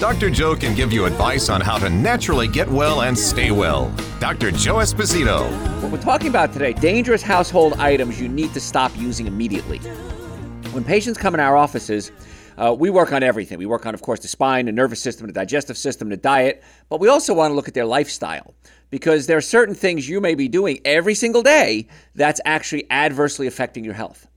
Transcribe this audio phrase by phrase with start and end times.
[0.00, 0.30] Dr.
[0.30, 3.94] Joe can give you advice on how to naturally get well and stay well.
[4.18, 4.50] Dr.
[4.50, 5.46] Joe Esposito.
[5.82, 9.76] What we're talking about today dangerous household items you need to stop using immediately.
[10.72, 12.12] When patients come in our offices,
[12.56, 13.58] uh, we work on everything.
[13.58, 16.62] We work on, of course, the spine, the nervous system, the digestive system, the diet,
[16.88, 18.54] but we also want to look at their lifestyle
[18.88, 23.46] because there are certain things you may be doing every single day that's actually adversely
[23.46, 24.29] affecting your health.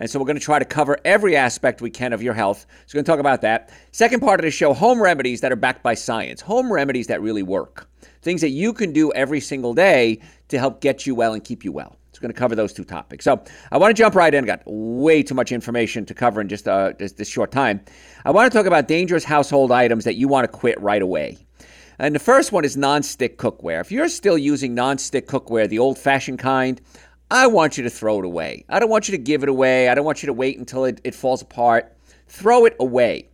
[0.00, 2.66] And so we're going to try to cover every aspect we can of your health.
[2.86, 3.70] So we're going to talk about that.
[3.92, 7.20] Second part of the show home remedies that are backed by science, home remedies that
[7.20, 7.88] really work,
[8.22, 11.64] things that you can do every single day to help get you well and keep
[11.64, 11.96] you well.
[12.08, 13.24] It's going to cover those two topics.
[13.24, 14.42] So I want to jump right in.
[14.42, 17.82] I got way too much information to cover in just uh, this, this short time.
[18.24, 21.38] I want to talk about dangerous household items that you want to quit right away.
[21.98, 23.82] And the first one is non-stick cookware.
[23.82, 26.80] If you're still using non-stick cookware, the old-fashioned kind,
[27.30, 28.64] I want you to throw it away.
[28.68, 29.88] I don't want you to give it away.
[29.88, 31.96] I don't want you to wait until it, it falls apart.
[32.26, 33.28] Throw it away.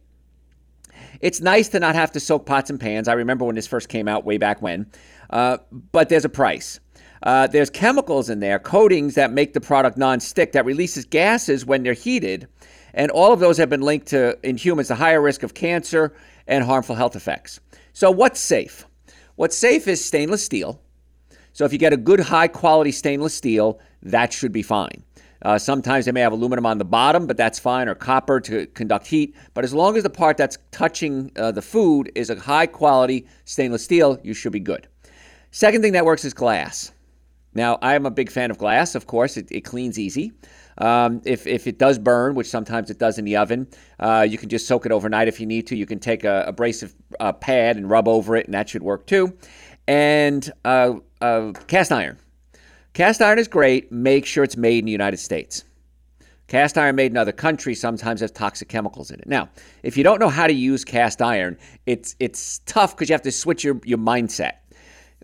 [1.20, 3.08] It's nice to not have to soak pots and pans.
[3.08, 4.90] I remember when this first came out way back when,
[5.30, 5.58] uh,
[5.92, 6.78] but there's a price.
[7.22, 11.82] Uh, there's chemicals in there, coatings that make the product non-stick that releases gases when
[11.82, 12.46] they're heated,
[12.92, 16.14] and all of those have been linked to in humans a higher risk of cancer
[16.46, 17.60] and harmful health effects.
[17.94, 18.86] So what's safe?
[19.36, 20.80] What's safe is stainless steel.
[21.56, 25.02] So if you get a good high quality stainless steel, that should be fine.
[25.40, 28.66] Uh, sometimes they may have aluminum on the bottom, but that's fine, or copper to
[28.66, 29.34] conduct heat.
[29.54, 33.26] But as long as the part that's touching uh, the food is a high quality
[33.46, 34.86] stainless steel, you should be good.
[35.50, 36.92] Second thing that works is glass.
[37.54, 40.32] Now, I'm a big fan of glass, of course, it, it cleans easy.
[40.76, 43.66] Um, if, if it does burn, which sometimes it does in the oven,
[43.98, 45.76] uh, you can just soak it overnight if you need to.
[45.76, 49.06] You can take a abrasive uh, pad and rub over it, and that should work
[49.06, 49.38] too
[49.88, 50.50] and
[51.20, 52.18] uh, cast iron.
[52.92, 53.92] Cast iron is great.
[53.92, 55.64] Make sure it's made in the United States.
[56.48, 59.26] Cast iron made in other countries sometimes has toxic chemicals in it.
[59.26, 59.48] Now,
[59.82, 63.22] if you don't know how to use cast iron, it's it's tough because you have
[63.22, 64.52] to switch your, your mindset.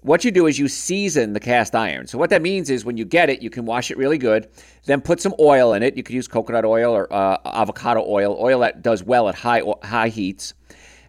[0.02, 2.08] What you do is you season the cast iron.
[2.08, 4.48] So what that means is when you get it, you can wash it really good,
[4.86, 5.96] then put some oil in it.
[5.96, 9.62] You could use coconut oil or uh, avocado oil, oil that does well at high
[9.84, 10.54] high heats.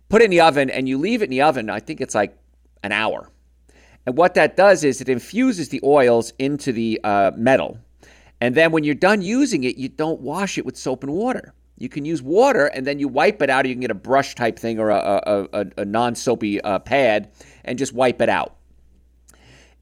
[0.10, 1.72] Put it in the oven and you leave it in the oven.
[1.72, 2.38] I think it's like
[2.84, 3.32] an hour.
[4.06, 7.78] And what that does is it infuses the oils into the uh, metal.
[8.42, 11.54] And then when you're done using it, you don't wash it with soap and water.
[11.78, 13.66] You can use water and then you wipe it out.
[13.66, 16.80] You can get a brush type thing or a, a, a, a non soapy uh,
[16.80, 17.32] pad
[17.64, 18.56] and just wipe it out.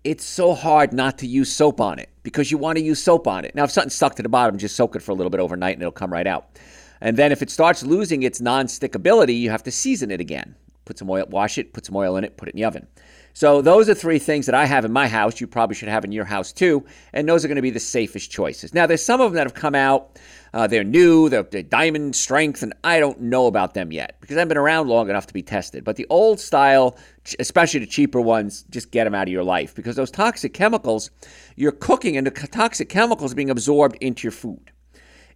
[0.03, 3.27] It's so hard not to use soap on it because you want to use soap
[3.27, 3.53] on it.
[3.53, 5.75] Now, if something's stuck to the bottom, just soak it for a little bit overnight
[5.75, 6.59] and it'll come right out.
[7.01, 10.55] And then if it starts losing its non stickability, you have to season it again.
[10.85, 12.87] Put some oil, wash it, put some oil in it, put it in the oven.
[13.33, 15.39] So those are three things that I have in my house.
[15.39, 17.79] You probably should have in your house too, and those are going to be the
[17.79, 18.73] safest choices.
[18.73, 20.19] Now, there's some of them that have come out.
[20.53, 24.35] Uh, they're new, they're, they're, diamond strength, and I don't know about them yet because
[24.35, 25.85] I've been around long enough to be tested.
[25.85, 26.97] But the old style,
[27.39, 31.09] especially the cheaper ones, just get them out of your life because those toxic chemicals,
[31.55, 34.71] you're cooking and the toxic chemicals being absorbed into your food.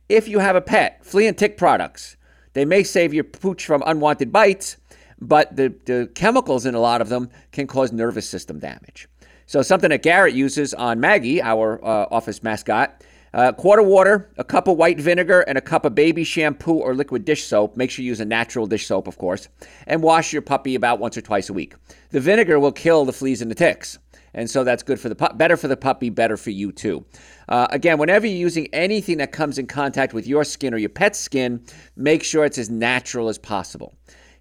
[0.10, 2.18] If you have a pet, flea and tick products,
[2.54, 4.78] they may save your pooch from unwanted bites
[5.20, 9.08] but the, the chemicals in a lot of them can cause nervous system damage.
[9.48, 13.04] So, something that Garrett uses on Maggie, our uh, office mascot,
[13.34, 16.76] a uh, quarter water, a cup of white vinegar, and a cup of baby shampoo
[16.76, 17.76] or liquid dish soap.
[17.76, 19.50] Make sure you use a natural dish soap, of course,
[19.88, 21.76] and wash your puppy about once or twice a week.
[22.12, 24.00] The vinegar will kill the fleas and the ticks.
[24.34, 27.06] And so that's good for the pu- better for the puppy, better for you too.
[27.50, 30.90] Uh, again, whenever you're using anything that comes in contact with your skin or your
[30.90, 31.64] pet's skin,
[31.96, 33.96] make sure it's as natural as possible.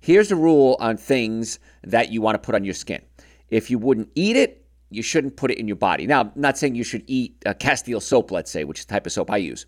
[0.05, 3.01] Here's a rule on things that you want to put on your skin.
[3.49, 6.07] If you wouldn't eat it, you shouldn't put it in your body.
[6.07, 9.07] Now, I'm not saying you should eat Castile soap, let's say, which is the type
[9.07, 9.65] of soap I use.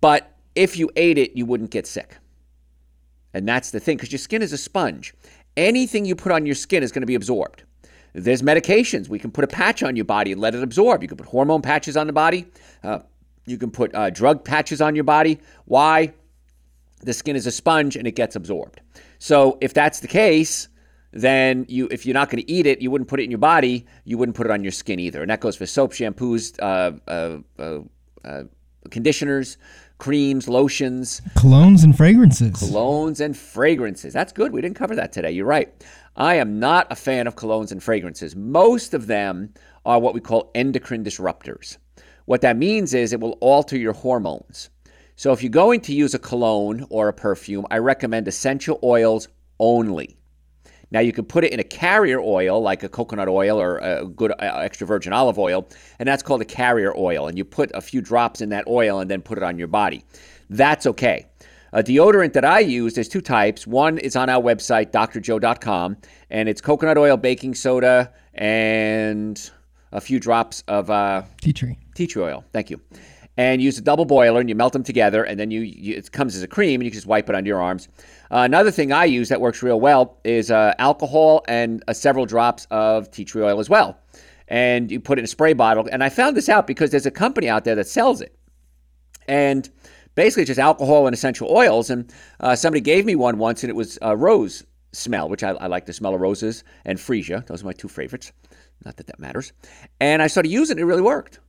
[0.00, 2.18] But if you ate it, you wouldn't get sick.
[3.32, 5.14] And that's the thing, because your skin is a sponge.
[5.56, 7.62] Anything you put on your skin is going to be absorbed.
[8.12, 9.08] There's medications.
[9.08, 11.00] We can put a patch on your body and let it absorb.
[11.00, 12.44] You can put hormone patches on the body.
[12.82, 12.98] Uh,
[13.46, 15.38] you can put uh, drug patches on your body.
[15.66, 16.12] Why?
[17.02, 18.80] The skin is a sponge and it gets absorbed.
[19.20, 20.68] So if that's the case,
[21.12, 23.38] then you if you're not going to eat it, you wouldn't put it in your
[23.38, 23.86] body.
[24.04, 26.92] You wouldn't put it on your skin either, and that goes for soap, shampoos, uh,
[27.06, 27.80] uh, uh,
[28.26, 28.44] uh
[28.90, 29.58] conditioners,
[29.98, 32.54] creams, lotions, colognes, and fragrances.
[32.54, 34.14] Colognes and fragrances.
[34.14, 34.52] That's good.
[34.52, 35.30] We didn't cover that today.
[35.32, 35.70] You're right.
[36.16, 38.34] I am not a fan of colognes and fragrances.
[38.34, 39.52] Most of them
[39.84, 41.76] are what we call endocrine disruptors.
[42.24, 44.70] What that means is it will alter your hormones.
[45.20, 49.28] So if you're going to use a cologne or a perfume, I recommend essential oils
[49.58, 50.16] only.
[50.92, 54.06] Now you can put it in a carrier oil like a coconut oil or a
[54.06, 55.68] good uh, extra virgin olive oil,
[55.98, 57.28] and that's called a carrier oil.
[57.28, 59.68] And you put a few drops in that oil and then put it on your
[59.68, 60.06] body.
[60.48, 61.26] That's okay.
[61.74, 63.66] A deodorant that I use, there's two types.
[63.66, 65.98] One is on our website, drjoe.com,
[66.30, 69.50] and it's coconut oil, baking soda, and
[69.92, 71.76] a few drops of uh, tea tree.
[71.94, 72.42] Tea tree oil.
[72.54, 72.80] Thank you.
[73.40, 76.12] And use a double boiler, and you melt them together, and then you, you it
[76.12, 77.88] comes as a cream, and you can just wipe it on your arms.
[78.30, 82.26] Uh, another thing I use that works real well is uh, alcohol and uh, several
[82.26, 83.96] drops of tea tree oil as well.
[84.48, 85.88] And you put it in a spray bottle.
[85.90, 88.36] And I found this out because there's a company out there that sells it.
[89.26, 89.70] And
[90.16, 91.88] basically just alcohol and essential oils.
[91.88, 95.66] And uh, somebody gave me one once, and it was rose smell, which I, I,
[95.66, 97.46] like the smell of roses, and freesia.
[97.46, 98.32] Those are my two favorites.
[98.84, 99.54] Not that that matters.
[99.98, 101.40] And I started using it, it really worked.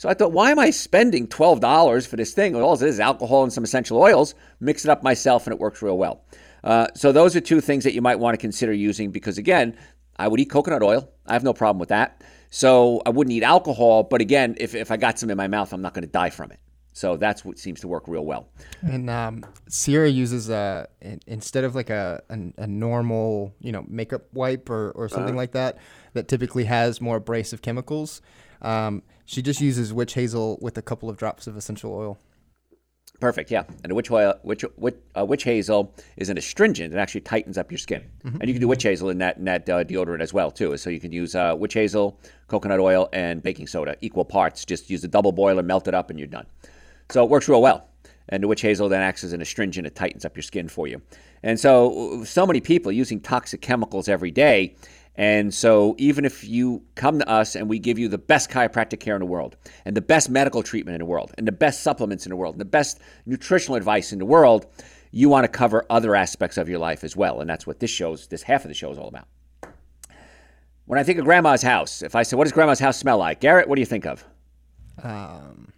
[0.00, 2.56] So I thought, why am I spending $12 for this thing?
[2.56, 4.34] All it is alcohol and some essential oils.
[4.58, 6.24] Mix it up myself, and it works real well.
[6.64, 9.76] Uh, so those are two things that you might want to consider using because, again,
[10.16, 11.12] I would eat coconut oil.
[11.26, 12.24] I have no problem with that.
[12.48, 15.70] So I wouldn't eat alcohol, but again, if, if I got some in my mouth,
[15.70, 16.60] I'm not going to die from it.
[16.94, 18.48] So that's what seems to work real well.
[18.80, 20.88] And um, Sierra uses a
[21.26, 25.38] instead of like a, a, a normal you know makeup wipe or, or something uh
[25.38, 25.78] like that
[26.14, 28.22] that typically has more abrasive chemicals.
[28.62, 32.18] Um, she just uses witch hazel with a couple of drops of essential oil.
[33.20, 33.62] Perfect, yeah.
[33.84, 36.92] And a witch, oil, witch, witch, uh, witch hazel is an astringent.
[36.92, 38.02] It actually tightens up your skin.
[38.24, 38.40] Mm-hmm.
[38.40, 40.76] And you can do witch hazel in that, in that uh, deodorant as well, too.
[40.78, 42.18] So you can use uh, witch hazel,
[42.48, 44.64] coconut oil, and baking soda, equal parts.
[44.64, 46.46] Just use a double boiler, melt it up, and you're done.
[47.10, 47.86] So it works real well.
[48.30, 49.86] And the witch hazel then acts as an astringent.
[49.86, 51.02] It tightens up your skin for you.
[51.44, 54.74] And so, so many people using toxic chemicals every day.
[55.16, 59.00] And so, even if you come to us and we give you the best chiropractic
[59.00, 61.82] care in the world, and the best medical treatment in the world, and the best
[61.82, 64.66] supplements in the world, and the best nutritional advice in the world,
[65.10, 67.40] you want to cover other aspects of your life as well.
[67.40, 69.26] And that's what this show's, this half of the show is all about.
[70.86, 73.40] When I think of grandma's house, if I say, What does grandma's house smell like?
[73.40, 74.24] Garrett, what do you think of?
[75.02, 75.72] Um,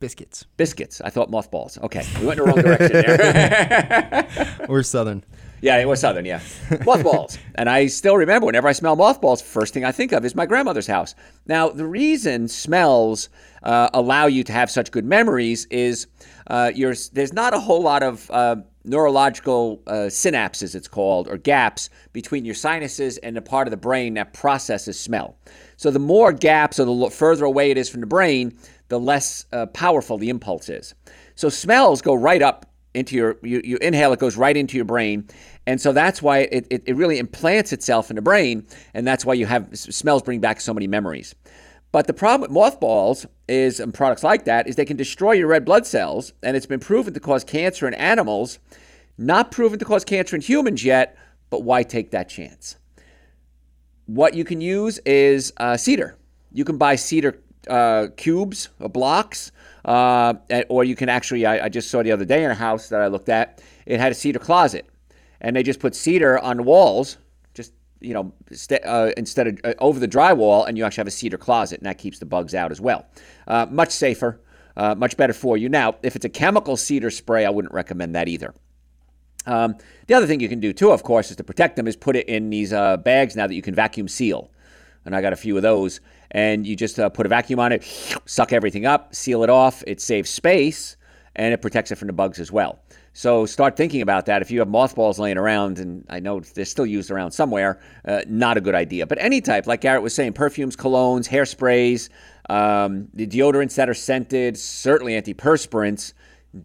[0.00, 0.44] Biscuits.
[0.56, 1.00] Biscuits.
[1.00, 1.78] I thought mothballs.
[1.78, 4.66] Okay, we went in the wrong direction there.
[4.68, 5.24] we're Southern.
[5.64, 6.42] Yeah, it was Southern, yeah.
[6.84, 7.38] Mothballs.
[7.54, 10.44] and I still remember whenever I smell mothballs, first thing I think of is my
[10.44, 11.14] grandmother's house.
[11.46, 13.30] Now, the reason smells
[13.62, 16.06] uh, allow you to have such good memories is
[16.48, 21.88] uh, there's not a whole lot of uh, neurological uh, synapses, it's called, or gaps
[22.12, 25.38] between your sinuses and the part of the brain that processes smell.
[25.78, 28.54] So the more gaps or the further away it is from the brain,
[28.88, 30.94] the less uh, powerful the impulse is.
[31.36, 34.84] So smells go right up into your, you, you inhale, it goes right into your
[34.84, 35.28] brain.
[35.66, 38.66] And so that's why it, it, it really implants itself in the brain.
[38.94, 41.34] And that's why you have smells bring back so many memories.
[41.92, 45.48] But the problem with mothballs is, and products like that, is they can destroy your
[45.48, 46.32] red blood cells.
[46.42, 48.58] And it's been proven to cause cancer in animals,
[49.16, 51.16] not proven to cause cancer in humans yet.
[51.50, 52.76] But why take that chance?
[54.06, 56.16] What you can use is uh, cedar.
[56.52, 59.52] You can buy cedar uh, cubes or blocks,
[59.84, 60.34] uh,
[60.68, 61.46] or you can actually.
[61.46, 63.62] I, I, just saw the other day in a house that I looked at.
[63.86, 64.86] It had a cedar closet,
[65.40, 67.18] and they just put cedar on walls,
[67.54, 71.08] just you know, st- uh, instead of uh, over the drywall, and you actually have
[71.08, 73.06] a cedar closet, and that keeps the bugs out as well.
[73.46, 74.40] Uh, much safer,
[74.76, 75.68] uh, much better for you.
[75.68, 78.54] Now, if it's a chemical cedar spray, I wouldn't recommend that either.
[79.46, 81.96] Um, the other thing you can do too, of course, is to protect them, is
[81.96, 84.50] put it in these bags now that you can vacuum seal
[85.04, 86.00] and I got a few of those.
[86.34, 87.84] And you just uh, put a vacuum on it,
[88.26, 89.82] suck everything up, seal it off.
[89.86, 90.96] It saves space
[91.36, 92.80] and it protects it from the bugs as well.
[93.12, 94.42] So start thinking about that.
[94.42, 98.22] If you have mothballs laying around, and I know they're still used around somewhere, uh,
[98.26, 99.06] not a good idea.
[99.06, 102.08] But any type, like Garrett was saying, perfumes, colognes, hairsprays,
[102.50, 106.12] um, the deodorants that are scented, certainly antiperspirants,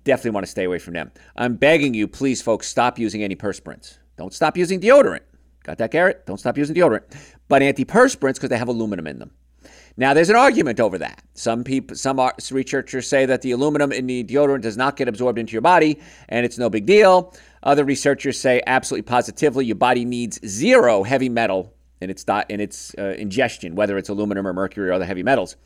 [0.04, 1.12] definitely want to stay away from them.
[1.36, 4.00] I'm begging you, please, folks, stop using antiperspirants.
[4.18, 5.22] Don't stop using deodorant.
[5.64, 6.26] Got that, Garrett?
[6.26, 7.04] Don't stop using deodorant.
[7.48, 9.32] But antiperspirants because they have aluminum in them.
[10.00, 11.22] Now, there's an argument over that.
[11.34, 15.38] Some people, some researchers say that the aluminum in the deodorant does not get absorbed
[15.38, 17.36] into your body, and it's no big deal.
[17.64, 22.96] Other researchers say absolutely positively your body needs zero heavy metal in its in its
[22.98, 25.58] uh, ingestion, whether it's aluminum or mercury or other heavy metals.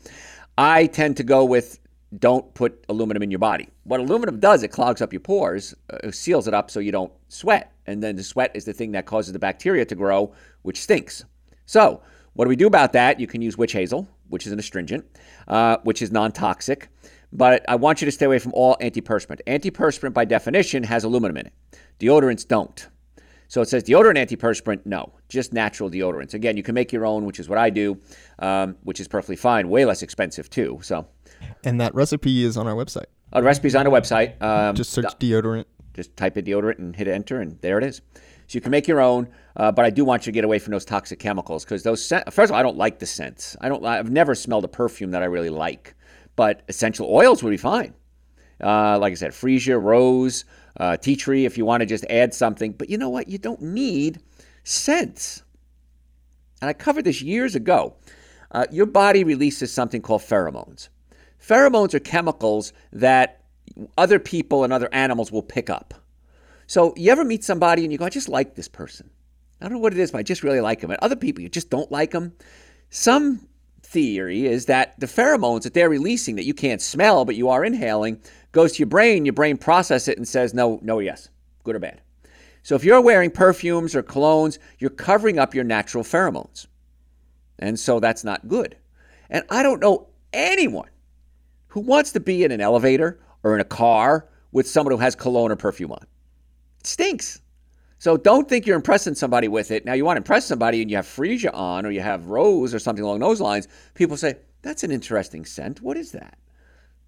[0.58, 1.78] I tend to go with
[2.18, 3.68] don't put aluminum in your body.
[3.84, 7.12] What aluminum does, it clogs up your pores, uh, seals it up so you don't
[7.28, 7.72] sweat.
[7.86, 11.24] And then the sweat is the thing that causes the bacteria to grow, which stinks.
[11.66, 13.20] So, what do we do about that?
[13.20, 15.06] You can use witch hazel, which is an astringent,
[15.46, 16.88] uh, which is non toxic.
[17.32, 19.40] But I want you to stay away from all antiperspirant.
[19.46, 21.52] Antiperspirant, by definition, has aluminum in it.
[22.00, 22.88] Deodorants don't.
[23.46, 24.86] So it says deodorant antiperspirant.
[24.86, 26.34] No, just natural deodorants.
[26.34, 28.00] Again, you can make your own, which is what I do,
[28.40, 29.68] um, which is perfectly fine.
[29.68, 30.80] Way less expensive too.
[30.82, 31.06] So,
[31.62, 33.06] and that recipe is on our website.
[33.32, 34.42] Uh, the recipe's on our website.
[34.42, 35.66] Um, just search deodorant.
[35.94, 38.02] Just type in deodorant and hit enter, and there it is.
[38.48, 40.58] So you can make your own, uh, but I do want you to get away
[40.58, 42.04] from those toxic chemicals because those.
[42.04, 43.56] Scent, first of all, I don't like the scents.
[43.60, 43.84] I don't.
[43.84, 45.94] I've never smelled a perfume that I really like,
[46.36, 47.94] but essential oils would be fine.
[48.62, 50.44] Uh, like I said, freesia, rose,
[50.78, 51.44] uh, tea tree.
[51.44, 53.28] If you want to just add something, but you know what?
[53.28, 54.20] You don't need
[54.64, 55.42] scents.
[56.60, 57.96] And I covered this years ago.
[58.50, 60.88] Uh, your body releases something called pheromones.
[61.40, 63.42] Pheromones are chemicals that
[63.98, 65.94] other people and other animals will pick up.
[66.66, 69.10] So you ever meet somebody and you go, I just like this person.
[69.64, 70.90] I don't know what it is, but I just really like them.
[70.90, 72.34] And other people, you just don't like them.
[72.90, 73.48] Some
[73.82, 77.64] theory is that the pheromones that they're releasing that you can't smell but you are
[77.64, 78.20] inhaling
[78.52, 79.24] goes to your brain.
[79.24, 81.30] Your brain processes it and says no, no, yes,
[81.62, 82.02] good or bad.
[82.62, 86.66] So if you're wearing perfumes or colognes, you're covering up your natural pheromones.
[87.58, 88.76] And so that's not good.
[89.30, 90.90] And I don't know anyone
[91.68, 95.14] who wants to be in an elevator or in a car with someone who has
[95.14, 96.06] cologne or perfume on.
[96.80, 97.40] It stinks.
[98.04, 99.86] So don't think you're impressing somebody with it.
[99.86, 102.74] Now you want to impress somebody and you have freesia on or you have rose
[102.74, 103.66] or something along those lines.
[103.94, 105.80] People say, that's an interesting scent.
[105.80, 106.36] What is that?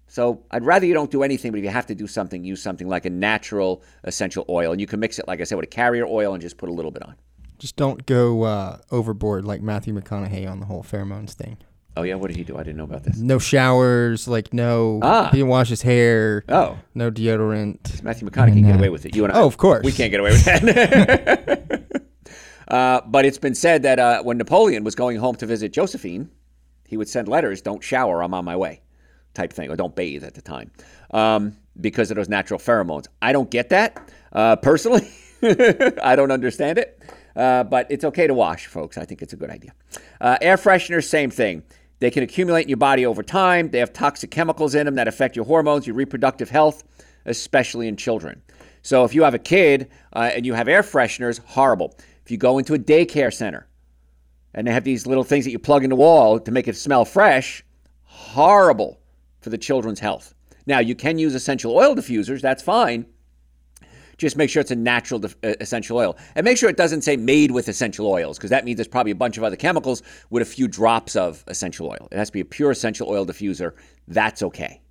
[0.07, 2.63] So I'd rather you don't do anything, but if you have to do something, use
[2.63, 4.71] something like a natural essential oil.
[4.71, 6.67] And you can mix it, like I said, with a carrier oil and just put
[6.67, 7.13] a little bit on.
[7.59, 11.57] Just don't go uh, overboard like Matthew McConaughey on the whole pheromones thing.
[11.97, 12.55] Oh yeah, what did he do?
[12.55, 13.17] I didn't know about this.
[13.17, 14.99] No showers, like no.
[15.01, 15.29] Ah.
[15.31, 16.43] He didn't wash his hair.
[16.47, 18.03] Oh, No deodorant.
[18.03, 19.15] Matthew McConaughey can get uh, away with it.
[19.15, 19.83] You and I, oh, of course.
[19.83, 22.03] we can't get away with that.
[22.67, 26.29] uh, but it's been said that uh, when Napoleon was going home to visit Josephine,
[26.85, 28.81] he would send letters, "Don't shower, I'm on my way,"
[29.33, 30.69] type thing, or "Don't bathe" at the time,
[31.11, 33.07] um, because of those natural pheromones.
[33.23, 35.09] I don't get that uh, personally.
[35.41, 37.01] I don't understand it,
[37.35, 38.99] uh, but it's okay to wash, folks.
[38.99, 39.73] I think it's a good idea.
[40.21, 41.63] Uh, air fresheners, same thing.
[41.99, 43.69] They can accumulate in your body over time.
[43.71, 46.83] They have toxic chemicals in them that affect your hormones, your reproductive health,
[47.25, 48.41] especially in children.
[48.81, 51.97] So if you have a kid uh, and you have air fresheners, horrible.
[52.23, 53.67] If you go into a daycare center
[54.53, 56.75] and they have these little things that you plug in the wall to make it
[56.75, 57.63] smell fresh,
[58.03, 58.99] horrible
[59.41, 60.33] for the children's health.
[60.65, 63.05] Now, you can use essential oil diffusers, that's fine.
[64.17, 66.17] Just make sure it's a natural uh, essential oil.
[66.35, 69.11] And make sure it doesn't say made with essential oils, because that means there's probably
[69.11, 72.07] a bunch of other chemicals with a few drops of essential oil.
[72.11, 73.73] It has to be a pure essential oil diffuser.
[74.07, 74.81] That's okay.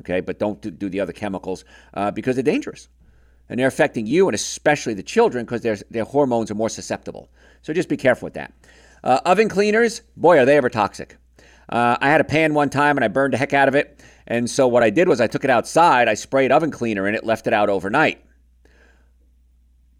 [0.00, 2.88] Okay, but don't do, do the other chemicals uh, because they're dangerous.
[3.48, 7.28] And they're affecting you and especially the children because their, their hormones are more susceptible.
[7.62, 8.54] So just be careful with that.
[9.02, 11.16] Uh, oven cleaners, boy, are they ever toxic.
[11.68, 14.00] Uh, I had a pan one time and I burned the heck out of it.
[14.26, 17.14] And so what I did was I took it outside, I sprayed oven cleaner in
[17.14, 18.24] it, left it out overnight.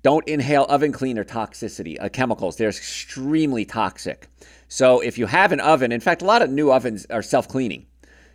[0.02, 2.56] Don't inhale oven cleaner toxicity, uh, chemicals.
[2.56, 4.28] They're extremely toxic.
[4.68, 7.48] So if you have an oven, in fact, a lot of new ovens are self
[7.48, 7.86] cleaning.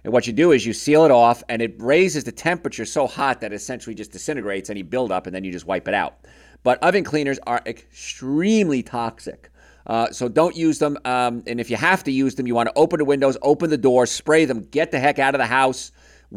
[0.03, 3.07] And what you do is you seal it off and it raises the temperature so
[3.07, 6.27] hot that it essentially just disintegrates any buildup and then you just wipe it out.
[6.61, 9.49] But oven cleaners are extremely toxic.
[9.87, 10.97] Uh, so don't use them.
[11.05, 13.71] Um, and if you have to use them, you want to open the windows, open
[13.71, 15.91] the doors, spray them, get the heck out of the house.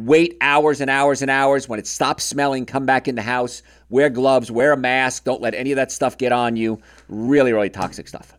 [0.07, 1.69] Wait hours and hours and hours.
[1.69, 3.63] When it stops smelling, come back in the house.
[3.91, 5.25] Wear gloves, wear a mask.
[5.25, 6.81] Don't let any of that stuff get on you.
[7.09, 8.33] Really, really toxic stuff.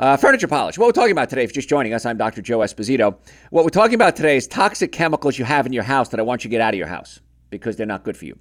[0.00, 0.76] Uh, furniture polish.
[0.76, 2.42] What we're talking about today, if you're just joining us, I'm Dr.
[2.42, 3.16] Joe Esposito.
[3.50, 6.24] What we're talking about today is toxic chemicals you have in your house that I
[6.24, 7.20] want you to get out of your house
[7.50, 8.36] because they're not good for you.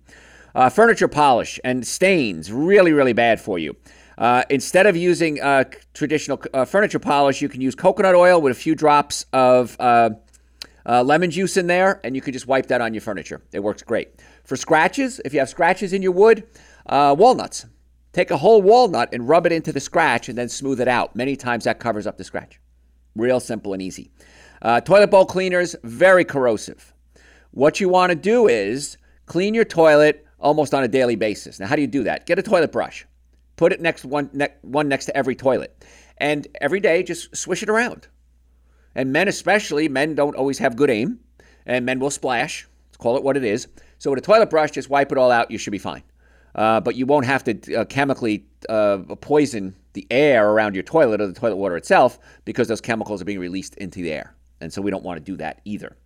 [0.55, 3.75] Uh, furniture polish and stains, really, really bad for you.
[4.17, 5.63] Uh, instead of using uh,
[5.93, 9.77] traditional uh, furniture polish, you can use coconut oil with a few drops of
[10.85, 13.41] uh, lemon juice in there, and you can just wipe that on your furniture.
[13.51, 14.21] It works great.
[14.43, 16.47] For scratches, if you have scratches in your wood,
[16.85, 17.65] uh, walnuts.
[18.13, 21.15] Take a whole walnut and rub it into the scratch and then smooth it out.
[21.15, 22.61] Many times that covers up the scratch.
[23.15, 24.11] Real simple and easy.
[24.61, 26.93] Uh, toilet bowl cleaners, very corrosive.
[27.51, 31.59] What you want to do is clean your toilet almost on a daily basis.
[31.59, 32.25] Now, how do you do that?
[32.25, 33.05] Get a toilet brush,
[33.57, 35.85] put it next one, ne- one next to every toilet,
[36.17, 38.07] and every day just swish it around.
[38.95, 41.19] And men, especially, men don't always have good aim,
[41.65, 42.67] and men will splash.
[42.87, 43.67] Let's call it what it is.
[43.97, 45.51] So with a toilet brush, just wipe it all out.
[45.51, 46.03] You should be fine.
[46.55, 51.19] Uh, but you won't have to uh, chemically uh, poison the air around your toilet
[51.19, 54.33] or the toilet water itself because those chemicals are being released into the air.
[54.61, 55.97] And so we don't want to do that either.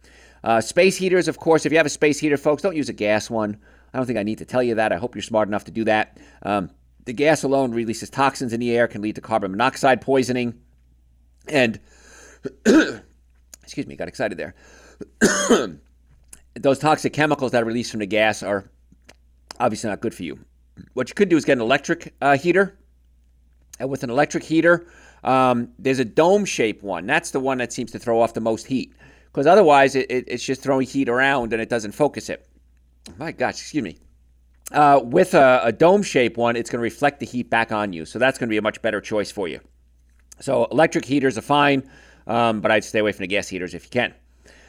[0.43, 2.93] Uh, space heaters, of course, if you have a space heater, folks, don't use a
[2.93, 3.58] gas one.
[3.93, 4.91] I don't think I need to tell you that.
[4.91, 6.17] I hope you're smart enough to do that.
[6.43, 6.69] Um,
[7.05, 10.60] the gas alone releases toxins in the air, can lead to carbon monoxide poisoning.
[11.48, 11.79] And,
[13.63, 14.55] excuse me, got excited there.
[16.55, 18.69] Those toxic chemicals that are released from the gas are
[19.60, 20.39] obviously not good for you.
[20.93, 22.77] What you could do is get an electric uh, heater.
[23.79, 24.88] And with an electric heater,
[25.24, 27.05] um, there's a dome shaped one.
[27.05, 28.93] That's the one that seems to throw off the most heat
[29.31, 32.48] because otherwise it, it, it's just throwing heat around and it doesn't focus it.
[33.17, 33.98] My gosh, excuse me.
[34.72, 37.93] Uh, with a, a dome shaped one, it's going to reflect the heat back on
[37.93, 38.05] you.
[38.05, 39.60] So that's going to be a much better choice for you.
[40.39, 41.89] So electric heaters are fine,
[42.29, 44.13] um, but I'd stay away from the gas heaters if you can.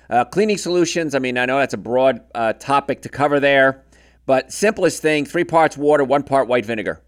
[0.09, 3.85] Uh, cleaning solutions, I mean, I know that's a broad uh, topic to cover there,
[4.27, 7.01] but simplest thing three parts water, one part white vinegar.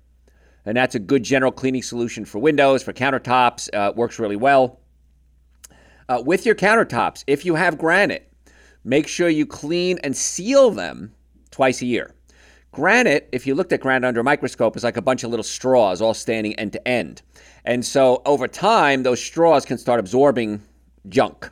[0.64, 3.68] And that's a good general cleaning solution for windows, for countertops.
[3.74, 4.78] Uh, works really well.
[6.08, 8.30] Uh, with your countertops, if you have granite,
[8.84, 11.12] make sure you clean and seal them
[11.50, 12.14] twice a year.
[12.72, 15.44] Granite, if you looked at granite under a microscope, is like a bunch of little
[15.44, 17.20] straws all standing end to end.
[17.66, 20.62] And so over time, those straws can start absorbing
[21.08, 21.50] junk.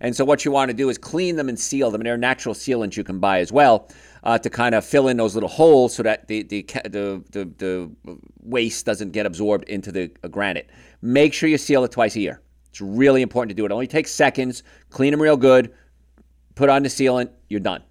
[0.00, 2.00] And so what you want to do is clean them and seal them.
[2.00, 3.88] And there are natural sealants you can buy as well
[4.22, 7.50] uh, to kind of fill in those little holes so that the, the, the, the,
[7.58, 7.90] the
[8.40, 10.70] waste doesn't get absorbed into the uh, granite.
[11.02, 12.40] Make sure you seal it twice a year.
[12.70, 13.72] It's really important to do it.
[13.72, 14.62] It only takes seconds.
[14.88, 15.74] Clean them real good.
[16.54, 17.30] Put on the sealant.
[17.48, 17.82] You're done.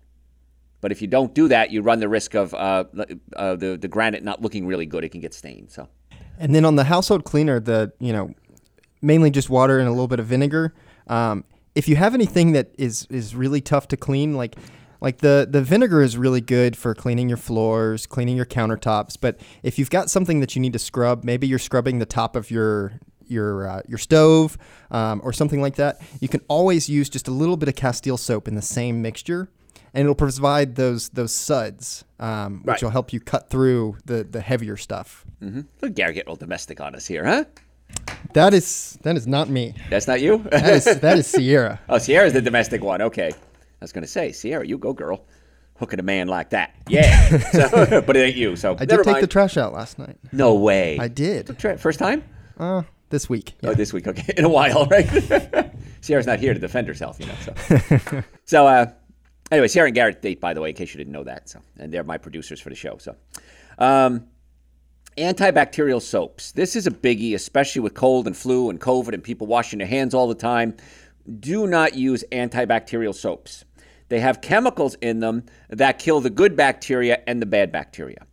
[0.82, 2.86] But if you don't do that, you run the risk of uh,
[3.36, 5.04] uh, the the granite not looking really good.
[5.04, 5.72] It can get stained.
[5.72, 5.88] So.
[6.38, 8.34] And then on the household cleaner, the you know,
[9.02, 10.74] mainly just water and a little bit of vinegar.
[11.08, 11.44] Um,
[11.76, 14.56] if you have anything that is is really tough to clean, like
[15.02, 19.18] like the the vinegar is really good for cleaning your floors, cleaning your countertops.
[19.20, 22.36] But if you've got something that you need to scrub, maybe you're scrubbing the top
[22.36, 24.58] of your your uh, your stove
[24.92, 28.18] um, or something like that, you can always use just a little bit of Castile
[28.18, 29.50] soap in the same mixture
[29.94, 32.84] and it'll provide those those suds, um, which Right.
[32.84, 35.26] will help you cut through the the heavier stuff.
[35.42, 35.62] Mm-hmm.
[35.82, 37.46] Look, Gary get all domestic on us here, huh?
[38.34, 39.74] That is that is not me.
[39.90, 40.38] That's not you?
[40.52, 41.80] That is that is Sierra.
[41.90, 43.02] oh, Sierra's the domestic one.
[43.02, 43.30] Okay.
[43.32, 45.24] I was going to say, Sierra, you go, girl.
[45.78, 46.76] Hooking a man like that.
[46.90, 47.38] Yeah.
[47.54, 48.58] So, but it ain't you.
[48.58, 49.24] So I did take mind.
[49.24, 50.18] the trash out last night.
[50.34, 50.98] no way.
[51.00, 51.58] I did.
[51.80, 52.24] First time?
[52.60, 53.56] Uh, this week.
[53.64, 54.06] Oh, this week.
[54.06, 54.34] Okay.
[54.38, 55.08] In a while, right?
[56.02, 57.36] Sierra's not here to defend herself, you know.
[57.46, 58.92] So, so uh,
[59.52, 61.50] anyway, Sierra and Garrett date, by the way, in case you didn't know that.
[61.50, 62.98] So, and they're my producers for the show.
[62.98, 63.16] So,
[63.78, 64.28] um,
[65.18, 66.52] antibacterial soaps.
[66.52, 69.88] This is a biggie, especially with cold and flu and COVID and people washing their
[69.88, 70.76] hands all the time.
[71.40, 73.66] Do not use antibacterial soaps.
[74.08, 78.26] They have chemicals in them that kill the good bacteria and the bad bacteria.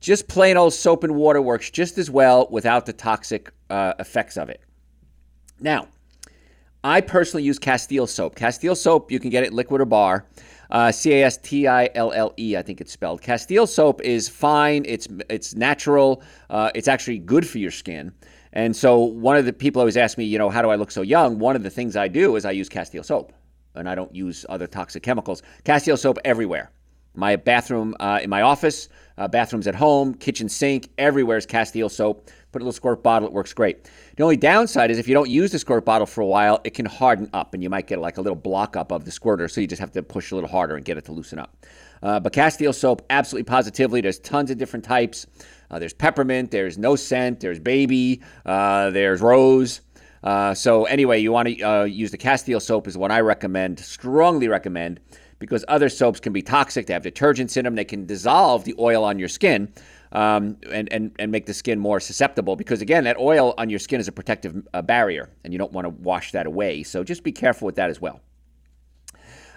[0.00, 4.36] Just plain old soap and water works just as well without the toxic uh, effects
[4.36, 4.60] of it.
[5.60, 5.86] Now,
[6.84, 8.34] I personally use Castile soap.
[8.34, 10.26] Castile soap, you can get it liquid or bar.
[10.70, 13.20] Uh, C A S T I L L E, I think it's spelled.
[13.20, 14.84] Castile soap is fine.
[14.86, 16.22] It's it's natural.
[16.50, 18.12] Uh, it's actually good for your skin.
[18.54, 20.90] And so one of the people always ask me, you know, how do I look
[20.90, 21.38] so young?
[21.38, 23.32] One of the things I do is I use Castile soap,
[23.74, 25.42] and I don't use other toxic chemicals.
[25.64, 26.70] Castile soap everywhere.
[27.14, 31.88] My bathroom uh, in my office, uh, bathrooms at home, kitchen sink, everywhere is Castile
[31.88, 32.30] soap.
[32.52, 33.88] Put a little squirt bottle, it works great.
[34.16, 36.74] The only downside is if you don't use the squirt bottle for a while, it
[36.74, 39.48] can harden up and you might get like a little block up of the squirter.
[39.48, 41.66] So you just have to push a little harder and get it to loosen up.
[42.02, 45.26] Uh, but Castile soap, absolutely positively, there's tons of different types.
[45.70, 49.80] Uh, there's peppermint, there's no scent, there's baby, uh, there's rose.
[50.22, 53.80] Uh, so anyway, you want to uh, use the Castile soap is what I recommend,
[53.80, 55.00] strongly recommend,
[55.42, 56.86] because other soaps can be toxic.
[56.86, 57.74] They have detergents in them.
[57.74, 59.72] They can dissolve the oil on your skin
[60.12, 62.54] um, and, and, and make the skin more susceptible.
[62.54, 65.72] Because again, that oil on your skin is a protective uh, barrier, and you don't
[65.72, 66.84] want to wash that away.
[66.84, 68.20] So just be careful with that as well.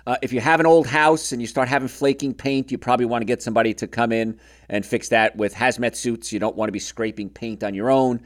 [0.07, 3.05] Uh, if you have an old house and you start having flaking paint, you probably
[3.05, 6.33] want to get somebody to come in and fix that with hazmat suits.
[6.33, 8.21] You don't want to be scraping paint on your own.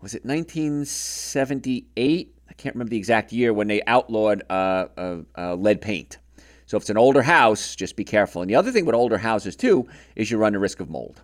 [0.00, 2.36] Was it 1978?
[2.48, 6.18] I can't remember the exact year when they outlawed uh, uh, uh, lead paint.
[6.70, 8.42] So if it's an older house, just be careful.
[8.42, 11.20] And the other thing with older houses too is you run the risk of mold.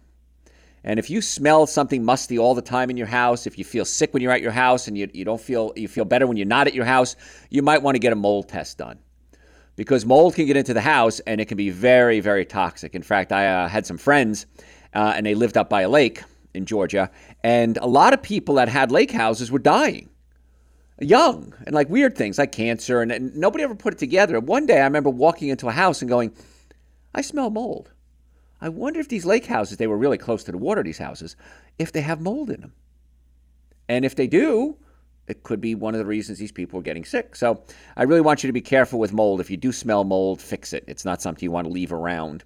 [0.83, 3.85] And if you smell something musty all the time in your house, if you feel
[3.85, 6.37] sick when you're at your house and you, you don't feel you feel better when
[6.37, 7.15] you're not at your house,
[7.49, 8.99] you might want to get a mold test done
[9.77, 12.97] because mold can get into the house and it can be very, very toxic.
[12.97, 14.47] In fact, I uh, had some friends
[14.95, 17.09] uh, and they lived up by a lake in Georgia,
[17.45, 20.09] and a lot of people that had lake houses were dying
[21.01, 24.41] young and like weird things like cancer, and, and nobody ever put it together.
[24.41, 26.33] One day I remember walking into a house and going,
[27.15, 27.91] I smell mold.
[28.61, 31.37] I wonder if these lake houses, they were really close to the water, these houses,
[31.79, 32.73] if they have mold in them.
[33.89, 34.77] And if they do,
[35.29, 37.37] it could be one of the reasons these people are getting sick.
[37.37, 37.63] So
[37.97, 39.41] I really want you to be careful with mold.
[39.41, 40.85] If you do smell mold, fix it.
[40.87, 42.45] It's not something you want to leave around.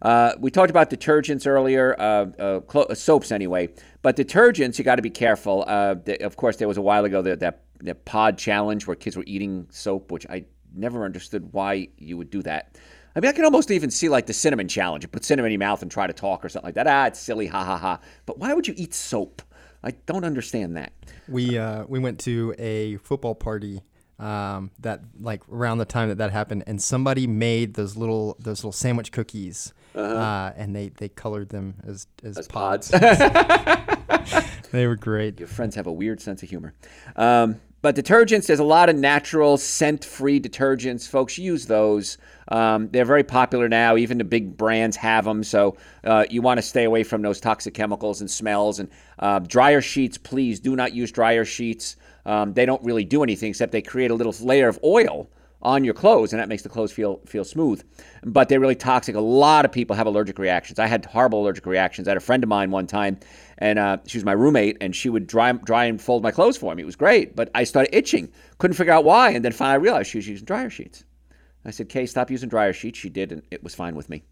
[0.00, 3.68] Uh, we talked about detergents earlier, uh, uh, clo- uh, soaps anyway,
[4.02, 5.64] but detergents, you got to be careful.
[5.66, 8.96] Uh, the, of course, there was a while ago that, that, that pod challenge where
[8.96, 12.76] kids were eating soap, which I never understood why you would do that.
[13.16, 15.02] I mean, I can almost even see like the cinnamon challenge.
[15.04, 16.86] You put cinnamon in your mouth and try to talk or something like that.
[16.86, 18.00] Ah, it's silly, ha ha ha.
[18.26, 19.42] But why would you eat soap?
[19.82, 20.92] I don't understand that.
[21.28, 23.80] We uh, we went to a football party
[24.18, 28.58] um, that like around the time that that happened, and somebody made those little those
[28.58, 30.14] little sandwich cookies, uh-huh.
[30.14, 32.90] uh, and they they colored them as as, As pods.
[32.90, 33.18] pods.
[34.72, 35.38] they were great.
[35.38, 36.74] Your friends have a weird sense of humor.
[37.16, 41.08] Um, but detergents, there's a lot of natural scent free detergents.
[41.08, 42.18] Folks, use those.
[42.48, 43.96] Um, they're very popular now.
[43.96, 45.44] Even the big brands have them.
[45.44, 48.80] So uh, you want to stay away from those toxic chemicals and smells.
[48.80, 48.88] And
[49.18, 51.96] uh, dryer sheets, please do not use dryer sheets.
[52.26, 55.30] Um, they don't really do anything except they create a little layer of oil
[55.60, 57.82] on your clothes, and that makes the clothes feel feel smooth.
[58.24, 59.16] But they're really toxic.
[59.16, 60.78] A lot of people have allergic reactions.
[60.78, 62.06] I had horrible allergic reactions.
[62.06, 63.18] I had a friend of mine one time,
[63.58, 66.56] and uh, she was my roommate, and she would dry dry and fold my clothes
[66.56, 66.82] for me.
[66.82, 68.30] It was great, but I started itching.
[68.58, 71.04] Couldn't figure out why, and then finally I realized she was using dryer sheets.
[71.64, 74.22] I said, "Kay, stop using dryer sheets." She did, and it was fine with me.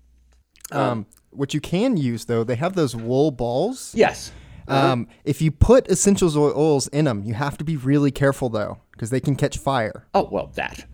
[0.73, 3.93] Um, what you can use though, they have those wool balls.
[3.95, 4.33] Yes.
[4.69, 8.79] Um, if you put essential oils in them, you have to be really careful though,
[8.93, 10.07] because they can catch fire.
[10.12, 10.87] Oh well, that.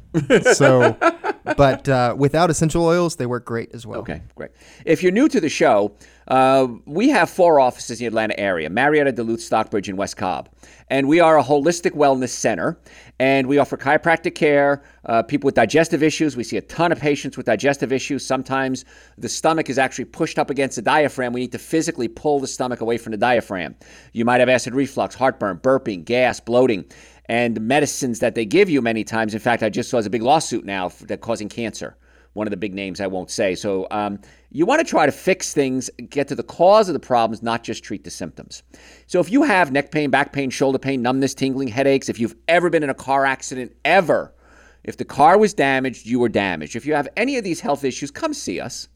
[0.53, 0.97] So,
[1.57, 4.01] but uh, without essential oils, they work great as well.
[4.01, 4.51] Okay, great.
[4.85, 5.95] If you're new to the show,
[6.29, 10.49] uh, we have four offices in the Atlanta area Marietta, Duluth, Stockbridge, and West Cobb.
[10.89, 12.79] And we are a holistic wellness center.
[13.19, 16.37] And we offer chiropractic care, uh, people with digestive issues.
[16.37, 18.27] We see a ton of patients with digestive issues.
[18.27, 18.85] Sometimes
[19.17, 21.33] the stomach is actually pushed up against the diaphragm.
[21.33, 23.77] We need to physically pull the stomach away from the diaphragm.
[24.13, 26.85] You might have acid reflux, heartburn, burping, gas, bloating
[27.27, 29.35] and medicines that they give you many times.
[29.35, 31.97] In fact, I just saw a big lawsuit now that causing cancer.
[32.35, 33.55] One of the big names I won't say.
[33.55, 34.19] So um,
[34.51, 37.63] you want to try to fix things, get to the cause of the problems, not
[37.63, 38.63] just treat the symptoms.
[39.07, 42.35] So if you have neck pain, back pain, shoulder pain, numbness, tingling, headaches, if you've
[42.49, 44.33] ever been in a car accident, ever,
[44.83, 46.75] if the car was damaged, you were damaged.
[46.75, 48.89] If you have any of these health issues, come see us.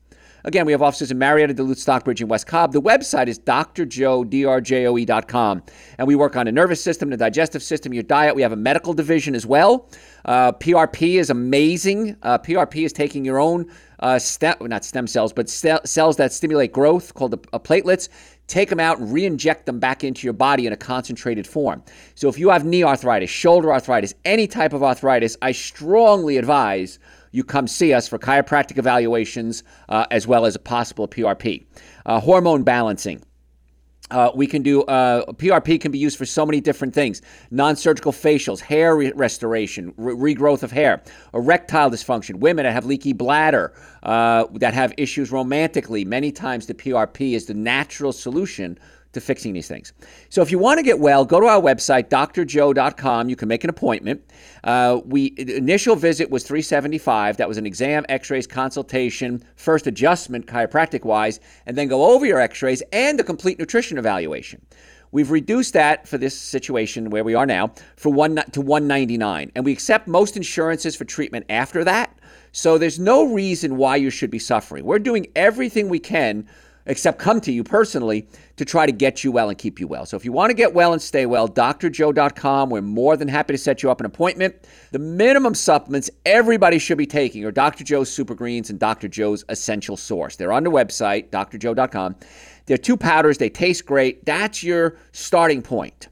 [0.47, 2.73] Again, we have offices in Marietta, Duluth, Stockbridge, and West Cobb.
[2.73, 4.25] The website is drjoe,
[5.99, 8.37] and we work on the nervous system, the digestive system, your diet.
[8.37, 9.91] We have a medical division as well.
[10.25, 12.15] Uh, PRP is amazing.
[12.23, 16.33] Uh, PRP is taking your own uh, stem, not stem cells, but st- cells that
[16.33, 18.09] stimulate growth called uh, platelets.
[18.47, 21.83] Take them out and re-inject them back into your body in a concentrated form.
[22.15, 27.01] So if you have knee arthritis, shoulder arthritis, any type of arthritis, I strongly advise
[27.37, 31.67] you come see us for chiropractic evaluations uh, as well as a possible PRP.
[32.07, 33.23] Uh, hormone balancing.
[34.11, 38.13] Uh, we can do uh, PRP can be used for so many different things: non-surgical
[38.13, 41.03] facials, hair re- restoration, re- regrowth of hair,
[41.35, 46.05] erectile dysfunction, women that have leaky bladder, uh, that have issues romantically.
[46.05, 48.79] Many times, the PRP is the natural solution
[49.17, 49.93] to fixing these things.
[50.29, 53.29] So if you want to get well, go to our website, drjoe.com.
[53.29, 54.23] You can make an appointment.
[54.63, 57.39] Uh, we initial visit was 375.
[57.39, 62.41] That was an exam, X-rays, consultation, first adjustment, chiropractic wise, and then go over your
[62.41, 64.61] X-rays and a complete nutrition evaluation.
[65.13, 69.65] We've reduced that for this situation where we are now for one to 199, and
[69.65, 72.19] we accept most insurances for treatment after that.
[72.53, 74.85] So there's no reason why you should be suffering.
[74.85, 76.47] We're doing everything we can
[76.87, 80.07] except come to you personally to try to get you well and keep you well.
[80.07, 82.71] So if you want to get well and stay well, drjoe.com.
[82.71, 84.67] We're more than happy to set you up an appointment.
[84.93, 87.85] The minimum supplements everybody should be taking are Dr.
[87.85, 89.09] Joe's Super Greens and Dr.
[89.09, 90.37] Joe's Essential Source.
[90.37, 92.17] They're on the website, drjoe.com.
[92.67, 94.25] They're two powders, they taste great.
[94.25, 96.09] That's your starting point.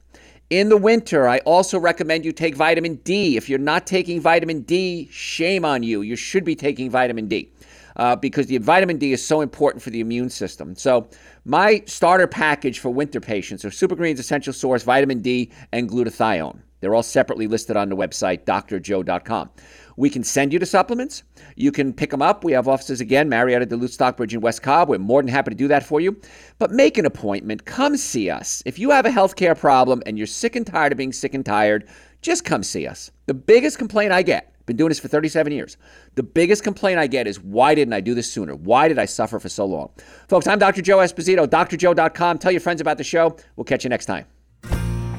[0.51, 3.35] In the winter, I also recommend you take vitamin D.
[3.35, 6.01] If you're not taking vitamin D, shame on you.
[6.03, 7.51] You should be taking vitamin D
[7.95, 10.75] uh, because the vitamin D is so important for the immune system.
[10.75, 11.09] So,
[11.45, 16.59] my starter package for winter patients are Super Greens Essential Source, vitamin D, and glutathione.
[16.85, 19.49] They're all separately listed on the website, drjoe.com.
[19.97, 21.23] We can send you the supplements.
[21.55, 22.43] You can pick them up.
[22.43, 24.89] We have offices again, Marietta, Duluth, Stockbridge, and West Cobb.
[24.89, 26.15] We're more than happy to do that for you.
[26.59, 27.65] But make an appointment.
[27.65, 28.61] Come see us.
[28.67, 31.43] If you have a healthcare problem and you're sick and tired of being sick and
[31.43, 31.89] tired,
[32.21, 33.09] just come see us.
[33.25, 35.77] The biggest complaint I get been doing this for 37 years.
[36.13, 38.55] The biggest complaint I get is why didn't I do this sooner?
[38.55, 39.89] Why did I suffer for so long?
[40.27, 40.83] Folks, I'm Dr.
[40.83, 42.37] Joe Esposito, drjoe.com.
[42.37, 43.35] Tell your friends about the show.
[43.55, 44.25] We'll catch you next time.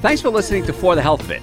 [0.02, 1.42] Thanks for listening to For the Health of It.